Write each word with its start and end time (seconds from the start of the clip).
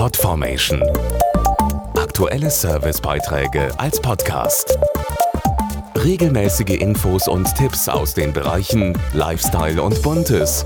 Podformation. 0.00 0.82
Aktuelle 1.94 2.48
Servicebeiträge 2.48 3.68
als 3.78 4.00
Podcast. 4.00 4.78
Regelmäßige 5.94 6.80
Infos 6.80 7.28
und 7.28 7.54
Tipps 7.54 7.86
aus 7.86 8.14
den 8.14 8.32
Bereichen 8.32 8.96
Lifestyle 9.12 9.82
und 9.82 10.00
Buntes. 10.00 10.64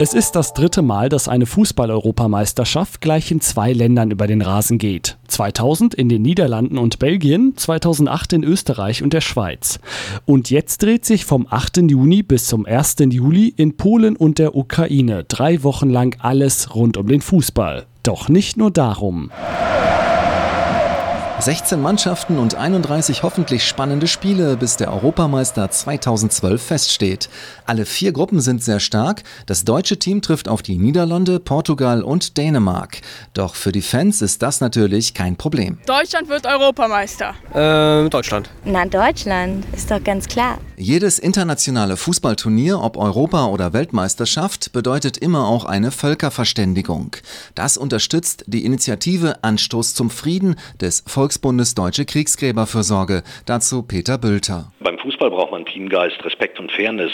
Es 0.00 0.14
ist 0.14 0.32
das 0.32 0.52
dritte 0.52 0.82
Mal, 0.82 1.10
dass 1.10 1.28
eine 1.28 1.46
Fußball-Europameisterschaft 1.46 3.00
gleich 3.00 3.30
in 3.30 3.40
zwei 3.40 3.72
Ländern 3.72 4.10
über 4.10 4.26
den 4.26 4.42
Rasen 4.42 4.78
geht. 4.78 5.16
2000 5.28 5.94
in 5.94 6.08
den 6.08 6.22
Niederlanden 6.22 6.78
und 6.78 6.98
Belgien, 6.98 7.56
2008 7.56 8.32
in 8.32 8.42
Österreich 8.42 9.04
und 9.04 9.12
der 9.12 9.20
Schweiz. 9.20 9.78
Und 10.26 10.50
jetzt 10.50 10.82
dreht 10.82 11.04
sich 11.04 11.24
vom 11.24 11.46
8. 11.48 11.88
Juni 11.88 12.24
bis 12.24 12.48
zum 12.48 12.66
1. 12.66 12.96
Juli 13.10 13.54
in 13.56 13.76
Polen 13.76 14.16
und 14.16 14.40
der 14.40 14.56
Ukraine 14.56 15.22
drei 15.22 15.62
Wochen 15.62 15.88
lang 15.88 16.16
alles 16.18 16.74
rund 16.74 16.96
um 16.96 17.06
den 17.06 17.20
Fußball. 17.20 17.86
Doch 18.02 18.28
nicht 18.28 18.56
nur 18.56 18.70
darum. 18.72 19.30
16 21.38 21.80
Mannschaften 21.80 22.38
und 22.38 22.54
31 22.54 23.24
hoffentlich 23.24 23.64
spannende 23.64 24.06
Spiele, 24.06 24.56
bis 24.56 24.76
der 24.76 24.92
Europameister 24.92 25.68
2012 25.68 26.62
feststeht. 26.62 27.28
Alle 27.66 27.84
vier 27.84 28.12
Gruppen 28.12 28.40
sind 28.40 28.62
sehr 28.62 28.78
stark. 28.78 29.24
Das 29.46 29.64
deutsche 29.64 29.98
Team 29.98 30.22
trifft 30.22 30.48
auf 30.48 30.62
die 30.62 30.78
Niederlande, 30.78 31.40
Portugal 31.40 32.02
und 32.04 32.38
Dänemark. 32.38 33.00
Doch 33.34 33.56
für 33.56 33.72
die 33.72 33.82
Fans 33.82 34.22
ist 34.22 34.42
das 34.42 34.60
natürlich 34.60 35.14
kein 35.14 35.34
Problem. 35.34 35.78
Deutschland 35.86 36.28
wird 36.28 36.46
Europameister. 36.46 37.34
Äh, 37.54 38.08
Deutschland. 38.08 38.48
Na, 38.64 38.84
Deutschland, 38.84 39.64
ist 39.74 39.90
doch 39.90 40.02
ganz 40.02 40.28
klar. 40.28 40.58
Jedes 40.82 41.20
internationale 41.20 41.96
Fußballturnier, 41.96 42.80
ob 42.80 42.96
Europa- 42.96 43.46
oder 43.46 43.72
Weltmeisterschaft, 43.72 44.72
bedeutet 44.72 45.16
immer 45.16 45.46
auch 45.46 45.64
eine 45.64 45.92
Völkerverständigung. 45.92 47.14
Das 47.54 47.76
unterstützt 47.76 48.42
die 48.48 48.64
Initiative 48.64 49.44
Anstoß 49.44 49.94
zum 49.94 50.10
Frieden 50.10 50.56
des 50.80 51.04
Volksbundes 51.06 51.76
Deutsche 51.76 52.04
Kriegsgräberfürsorge. 52.04 53.22
Dazu 53.46 53.84
Peter 53.84 54.18
Bülter. 54.18 54.72
Beim 54.80 54.98
Fußball 55.02 55.30
braucht 55.30 55.50
man 55.50 55.64
Teamgeist, 55.64 56.24
Respekt 56.24 56.60
und 56.60 56.70
Fairness. 56.70 57.10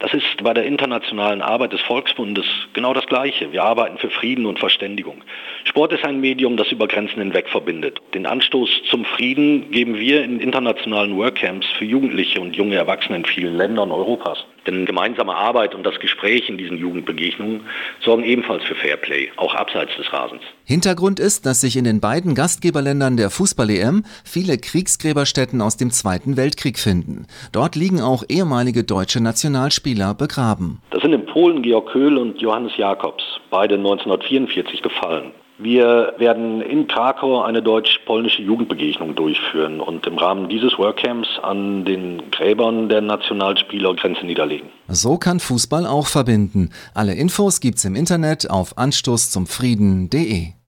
Das 0.00 0.12
ist 0.12 0.42
bei 0.42 0.52
der 0.52 0.64
internationalen 0.64 1.40
Arbeit 1.40 1.72
des 1.72 1.80
Volksbundes 1.82 2.44
genau 2.72 2.92
das 2.92 3.06
Gleiche. 3.06 3.52
Wir 3.52 3.62
arbeiten 3.62 3.96
für 3.98 4.10
Frieden 4.10 4.44
und 4.44 4.58
Verständigung. 4.58 5.22
Sport 5.62 5.92
ist 5.92 6.04
ein 6.04 6.20
Medium, 6.20 6.56
das 6.56 6.72
über 6.72 6.88
Grenzen 6.88 7.20
hinweg 7.20 7.48
verbindet. 7.48 8.00
Den 8.12 8.26
Anstoß 8.26 8.68
zum 8.90 9.04
Frieden 9.04 9.70
geben 9.70 9.98
wir 9.98 10.24
in 10.24 10.40
internationalen 10.40 11.16
Workcamps 11.16 11.66
für 11.78 11.84
Jugendliche 11.84 12.40
und 12.40 12.56
junge 12.56 12.74
Erwachsene 12.74 13.18
in 13.18 13.24
vielen 13.24 13.56
Ländern 13.56 13.92
Europas. 13.92 14.44
Denn 14.66 14.84
gemeinsame 14.84 15.34
Arbeit 15.34 15.74
und 15.74 15.84
das 15.84 15.98
Gespräch 15.98 16.50
in 16.50 16.58
diesen 16.58 16.76
Jugendbegegnungen 16.76 17.62
sorgen 18.04 18.24
ebenfalls 18.24 18.64
für 18.64 18.74
Fairplay, 18.74 19.30
auch 19.36 19.54
abseits 19.54 19.96
des 19.96 20.12
Rasens. 20.12 20.42
Hintergrund 20.64 21.20
ist, 21.20 21.46
dass 21.46 21.62
sich 21.62 21.76
in 21.76 21.84
den 21.84 22.00
beiden 22.00 22.34
Gastgeberländern 22.34 23.16
der 23.16 23.30
Fußball-EM 23.30 24.04
viele 24.24 24.58
Kriegsgräberstätten 24.58 25.62
aus 25.62 25.78
dem 25.78 25.90
Zweiten 25.90 26.36
Weltkrieg 26.36 26.78
finden. 26.78 27.27
Dort 27.52 27.76
liegen 27.76 28.00
auch 28.00 28.24
ehemalige 28.28 28.84
deutsche 28.84 29.20
Nationalspieler 29.20 30.14
begraben. 30.14 30.80
Das 30.90 31.02
sind 31.02 31.12
in 31.12 31.26
Polen 31.26 31.62
Georg 31.62 31.90
Köhl 31.90 32.16
und 32.18 32.40
Johannes 32.40 32.76
Jakobs, 32.76 33.22
beide 33.50 33.76
1944 33.76 34.82
gefallen. 34.82 35.32
Wir 35.60 36.14
werden 36.18 36.60
in 36.60 36.86
Krakau 36.86 37.42
eine 37.42 37.62
deutsch-polnische 37.62 38.42
Jugendbegegnung 38.42 39.16
durchführen 39.16 39.80
und 39.80 40.06
im 40.06 40.16
Rahmen 40.16 40.48
dieses 40.48 40.78
Workcamps 40.78 41.28
an 41.42 41.84
den 41.84 42.30
Gräbern 42.30 42.88
der 42.88 43.00
Nationalspieler 43.00 43.96
Grenze 43.96 44.24
niederlegen. 44.24 44.68
So 44.86 45.18
kann 45.18 45.40
Fußball 45.40 45.84
auch 45.84 46.06
verbinden. 46.06 46.70
Alle 46.94 47.14
Infos 47.14 47.58
gibt's 47.58 47.84
im 47.84 47.96
Internet 47.96 48.48
auf 48.48 48.78
anstoßzumfrieden.de. 48.78 50.57